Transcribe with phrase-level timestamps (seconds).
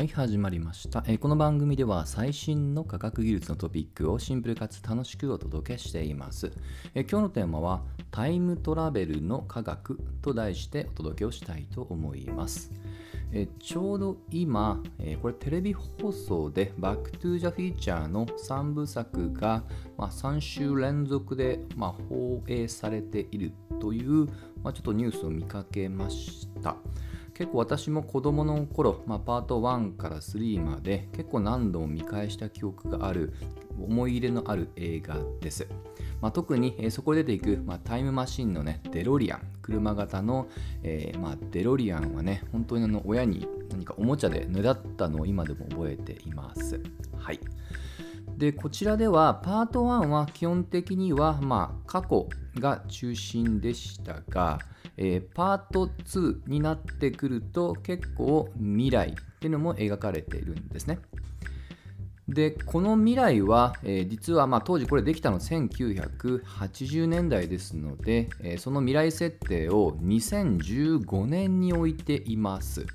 [0.00, 6.50] はい、始まりました、えこの番組では最新の科学技術のトピックをシンプルかつ楽しくお届けしています。
[6.94, 12.72] え今日のテーマはタイムトラベルの科学と題してお届けをしたいと思います。
[13.30, 19.64] えちょうど今、えこれテレビ放送でバックトゥザフィーチャーの3部作が、
[19.98, 24.24] まあ、3週連続で、まあ、放映されているという、
[24.62, 26.76] まあ、ちょっとニュースを見かけました。
[27.40, 33.32] 結構私も子供の頃、まあ、パート1から3まで結構何度も見返した記憶がある
[33.82, 35.66] 思い入れのある映画です。
[36.20, 40.48] まあ、特に、そこで出ていく、まあ、タイムマシンのねデロリアン車型の、
[40.82, 46.78] えーまあ、デロリアンはね本当にあの親に何かおもちゃでねだったのを今でも覚えています。
[47.16, 47.40] はい
[48.40, 52.26] でこちらではパート1は基本的には、ま、過去
[52.58, 54.58] が中心でしたが、
[54.96, 61.00] えーパート2になってくると結構未来っていうのも描かれているんですね。
[62.30, 72.86] でこの未来は、えー実はま当時これできたの1980年代ですので、えーその未来設定を2015年に置いています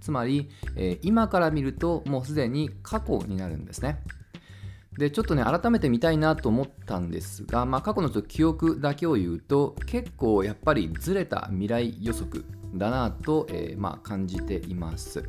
[0.00, 3.98] つまり、えー今から見るともうすでに過去になるんですね
[4.98, 15.24] でちょっとね改めて見たいなと思ったんですが、まあ、過去のちょっと記憶だけを言うと結構やっぱりずれた未来予測だなと、えーまあ、感じています。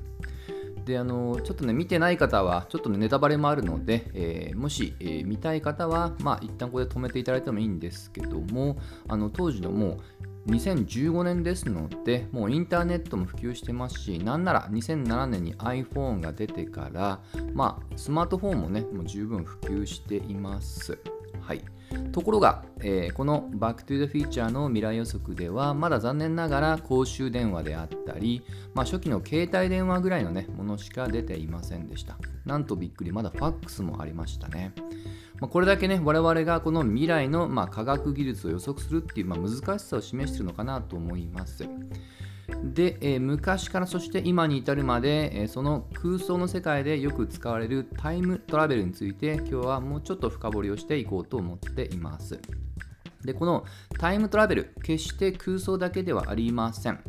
[0.85, 9.99] であのちょっとね見てない方はちょっとねネタバレもあるので、えーもし、えー見たい方はまあ一旦ここで止めていただいてもいいんですけどもあの当時のもう
[10.47, 17.19] 2015年ですのでもうインターネットも普及してますしなんなら2007年に iPhone が出てから
[17.53, 20.97] まあスマートフォンもねもう十分普及しています。
[21.41, 21.61] はい。
[22.11, 32.17] ところが、えーこのバックトゥ the Future の未来予測ではまだ残念ながら公衆電話であったり、まあ、初期の携帯電話ぐらいの、ね、ものしか出ていませんでした。
[32.45, 34.73] なんとびっくりまだファックスもありましたね。
[35.39, 41.67] まあこれだけね我々がこの未来の、まあ、科学技術を予測するっていう、まあ、難しさを示しているのかなと思います。
[42.63, 52.39] で、えー昔からそして今に至るまで、えーその空想の世界でよく使われるタイムトラベルについて今日はもうちょっと深掘りをしていこうと思っています。
[53.23, 53.65] でこの
[53.97, 56.99] タイムトラベル決して空想だけではありません。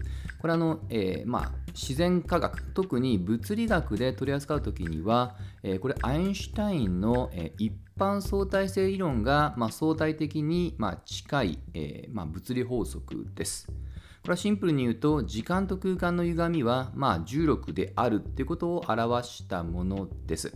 [0.41, 13.69] これあの、えーまあ、自然科学特に物理学で取り扱う時には、えーこれアインシュタインの、えー一般相対性理論が、まあ、相対的に、まあ、近い、えま、物理法則です。
[14.26, 20.53] これはシンプルに言うと時間と空間の歪みは、まあ、重力であるっていうことを表したものです。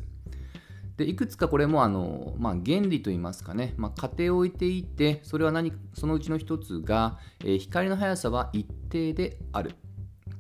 [0.97, 9.77] でいくつかこれもあの、まあ、原理といいますかね、まあ、仮定を置いていてそれは何そのうちの一つが、えー光の速さは一定である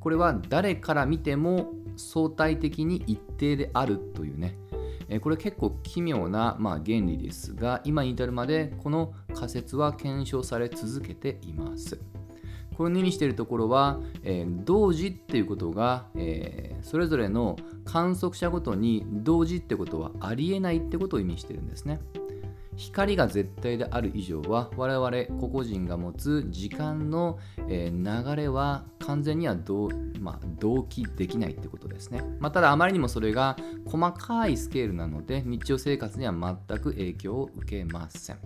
[0.00, 4.58] これは誰から見ても相対的に一定であるというね
[5.08, 12.09] えーこれ結構奇妙な、まあ、原理ですが今に至るまでこの仮説は検証され続けています。
[12.80, 22.00] これの意味しているところは、えー同時っていうことが、えーそれぞれの観測者ごとに同時ってことはありえないってことを意味してるんですね。
[22.76, 32.24] 光が絶対である以上は我々個々人が持つ時間の、え流れは完全には同,、まあ、同期できないってことですね。
[32.38, 38.38] まあ、ただあまりにもそれが細かいスケールなので日常生活には全く影響を受けません。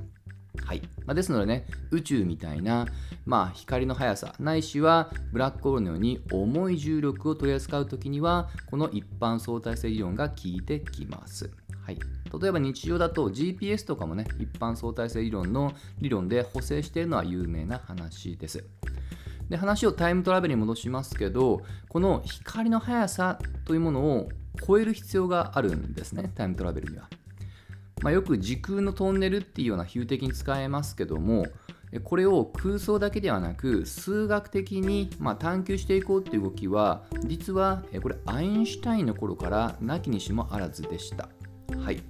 [0.65, 2.87] はいまあ、ですのでね宇宙みたいな、
[3.27, 11.51] まあ、光の速さないしはブラックホールのように重い重力を取り扱う時にはこの一般相対性理論が効いてきます。
[11.83, 11.99] はい、
[12.41, 18.65] 例えば日常だと GPS とかもね一般相対性理論の理論で補正しているのは有名な話です。
[19.51, 21.61] で話をタイムトラベルに戻しますけど
[21.91, 24.31] この光の速さというものを
[24.67, 27.11] 超える必要があるんですねタイムトラベルには。
[28.05, 31.47] まあ、よく時空のトンネルっていうような比喩的に使えますけども
[32.03, 41.31] これを空想だけではなく数学的にま探求していこうっていう動きは実はこれアインシュタインの頃からなきにしもあらずでした。
[41.79, 42.03] はい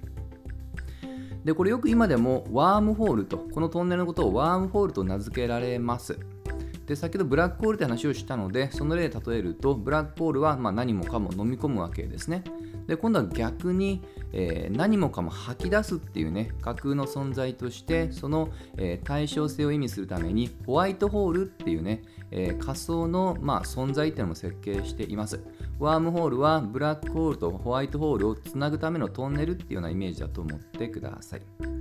[1.45, 6.19] でこれよく今でもワームホールとこのトンネルのことをワームホールと名付けられます。
[6.85, 12.43] で先ほどブラックホールって話をしたのでその例で例えるとブラックホールはま何もかも飲み込むわけですね。
[12.87, 25.43] で今度は逆に、えー何もかも吐き出すっていうね架空の存在としてその、えー対称性を意味するためにホワイトホールっていうね、えー仮想の、まあ、存在っていうのも設計しています。
[25.79, 31.74] ワームホールはブラックホールとホワイトホールをつなぐためのトンネルっていうようなイメージだと思ってください。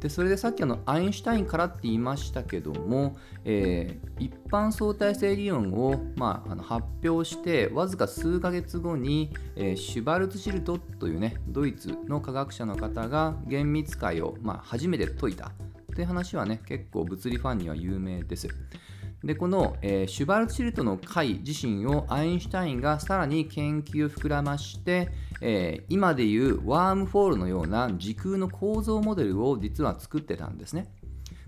[0.00, 15.50] でそれでさっきあのアインシュタインからって言いましたけども、えー、一般相対性理論を、まあ、あの発表してわずか数ヶ月後に、えー、シュバルツシルトというねドイツの科学者の方が厳密解を、まあ、初めて解いた
[15.94, 18.48] という話はね結構物理ファンには有名です。
[19.24, 25.08] でこの、えー、シュバルツシルトの解自身をアインシュタインがさらに研究を膨らまして、
[25.40, 30.92] えー、今でいうワームフォールのような時空の構造モデルを実は作ってたんですね。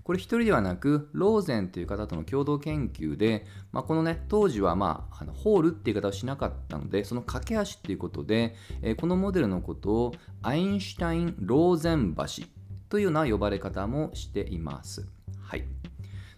[0.03, 12.45] これ一人ではなくローゼンという方との共同研究で、まあ、このね当時は、まあ、あのホールっていう言い方をしなかったのでその架け橋っていうことで、えー、このモデルのことをアインシュタイン・ローゼン橋
[12.89, 15.07] というような呼ばれ方もしています。
[15.41, 15.63] はい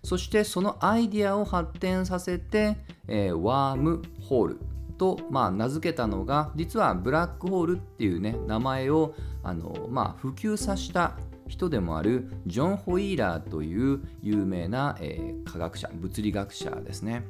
[0.04, 2.76] そしてそのアイディアを発展させて、
[3.08, 4.60] えー、ワームホール
[4.98, 9.14] と、まあ、名付けたのが実はブラックホールっていうね名前を
[9.44, 11.18] あの、まあ、普及させた
[11.48, 17.24] 人でもあるジョン・ホイーラーという有名な、えー、科学者物理学者ですね。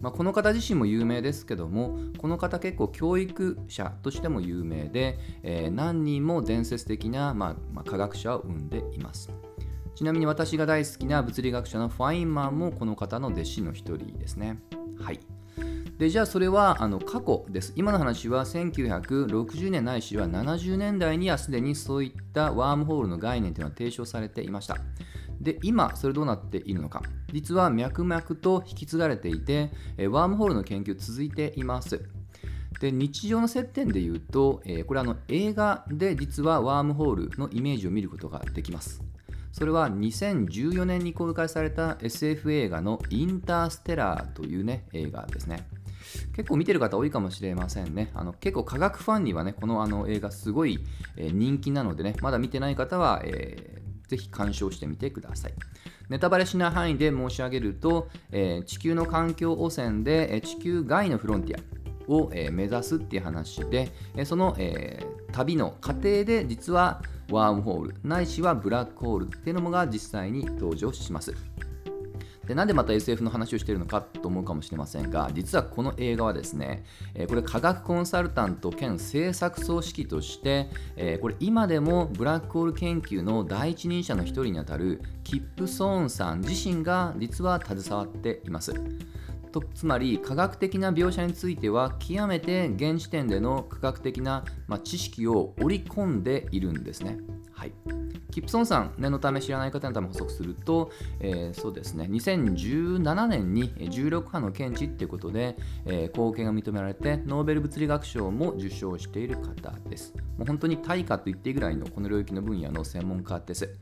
[0.00, 9.30] まあ、この方自身も有名ですけどもこの方結構教育者としても有名で、えー、何人も伝説的な、まあまあ、科学者を生んでいます。
[9.94, 14.60] ちなみに私が大好きな物理学者のファインマンもこの方の弟子の一人ですね。
[15.00, 15.20] はい。
[15.98, 17.72] でじゃあそれはあの過去です。
[17.76, 24.76] 今の話は1960年ないしは70年代にはすでにそういったワームホールの概念というのは提唱されていました。
[25.40, 27.02] で今それどうなっているのか
[27.32, 32.00] 実は脈々と引き継がれていてワームホールの研究続いています
[32.80, 39.02] で日常の接点で言うと、えー、これあの映画で実はワームホールのイメージを見ることができます
[39.52, 45.64] それは2014年に公開された SF 映画のインターステラーというね映画ですね。
[46.34, 48.10] 結構見てる方多いかもしれませんね。
[48.14, 50.80] あの結構科学ファンにはね、このあの映画すごい、
[51.16, 55.54] え、人気なのでね、まだ見てない方は、えー、ぜひ鑑賞してみてください。
[56.08, 65.02] ネタバレしない範囲で申し上げると、えー、地球の環境汚染で、え地球外のフロンティアを、え目指すっていう話で、えその、え
[65.32, 71.34] 旅の過程で実はワームホールないしはブラックホールっていうのが実際に登場します。
[72.46, 88.74] でなんでまた SF の話をしているのかと思うかもしれませんが実はこの映画はですね、えこれ科学コンサルタント兼製作総指揮として、えこれ今でもブラックホール研究の第一人者の一人にあたるキップ・ソーンさん自身が実は携わっています。
[89.54, 97.18] とつまり科学的な描写については極めて現時点での科学的な、ま、知識を織り込んでいるんですね。
[97.52, 97.72] はい、
[98.34, 100.90] キプソンさん、念のため知らない方のため補足すると、
[101.20, 110.12] えー、そうですね、2017年に16波の検知ということで、えー、貢献が認められて、ノーベル物理学賞も受賞している方です。
[110.36, 113.72] もう本当に大家と言っていいぐらいのこの領域の分野の専門家です。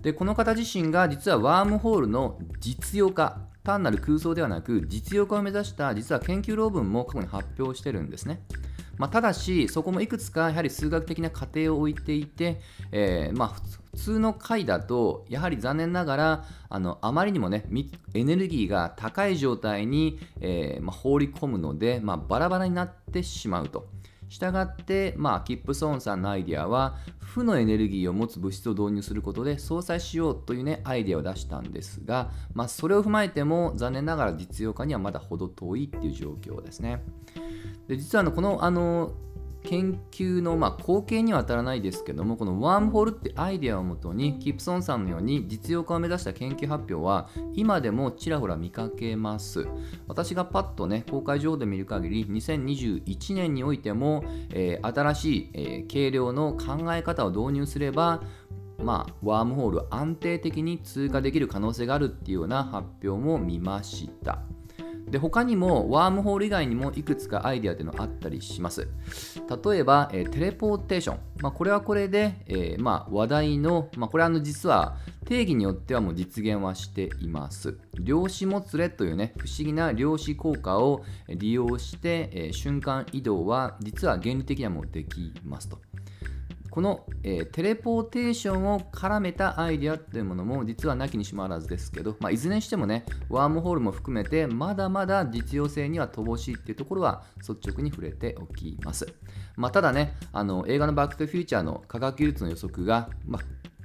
[0.00, 8.40] で、この方自身が実はワームホールの実用化、単なる空想ではなく実用化を目指した実は研究論文も過去に発表してるんですね。
[8.98, 12.60] まあ、ただし、そこもいくつかやはり数学的な過程を置いていて、
[12.92, 13.48] えー、まあ、
[13.94, 17.66] 普通の回だと、やはり残念ながら、あのあまりにもね、
[18.14, 23.86] エネルギーが高い状態に、えー、ま、放り込むので、まあ、バラバラになってしまうと。
[24.34, 37.04] したがって、まあ、キップソーンさんのアイデアは負のエネルギーを持つ物質を導入することで相殺しようという、ね、アイデアを出したんですが、まあ、それを踏まえても残念ながら実用化にはまだ程遠いっていう状況ですね。
[37.86, 39.12] で実はあのこのあの
[39.64, 49.66] 研究の、ま、後継には当たらないですけどもこのワームホールってアイデアをもとにキプソンさんのように実用化を目指した研究発表は今でもちらほら見かけます
[50.06, 58.22] 私がパッとね公開情報で見る限り2021年においても、えー、新しい、えー、軽量の考え方を導入すれば
[58.82, 64.42] まあ、ワームホール安定的に通過できる可能性があるっていうような発表も見ました。
[65.14, 68.88] で他にもワームホール以外にもいくつかアイデアというのがあったりします。
[69.64, 77.78] 例えば、えー、テレポーテーション、まあ、これはこれで、えー、まあ、話題の、まあ、これはあの実は定義によってはもう実現はしています。
[78.00, 85.78] 量子もつれというね不思議な量子効果を利用して、えー、瞬間移動は実は原理的にはもうできますと。
[86.74, 99.06] この、えー、テレポーテーションを絡めたアイデアというものも実はなきにしもあらずですけど、まあ、いずれにしてもねワームホールも含めてまだまだ実用性には乏しいっていうところは率直に触れておきます、
[99.54, 103.42] まあ、ただねあの映画のバック・トゥ・フューチャーの科学技術の予測が、まあ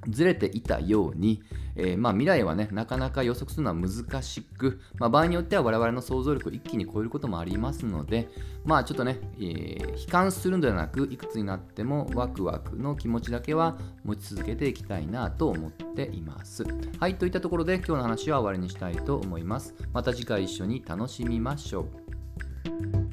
[0.07, 1.41] ずれていたように、
[1.75, 8.29] えー、まあ、未来はねなかなか予測するのは難しく、まあ、場合によっては我々の想像力を一気に超えることもありますので
[8.65, 16.63] まあちょっとね、えー、悲観するのではなくいくつになってもワクワクの気持ちだけは持ち続けていきたいなと思っています。
[16.99, 19.75] はいといったところで今日の話は終わりにしたいと思います。
[19.93, 23.08] また次回一緒に楽しみましょう。